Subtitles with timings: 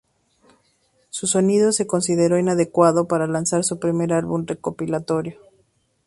[1.11, 5.39] Su sonido se consideró inadecuado para lanzar su primer álbum recopilatorio.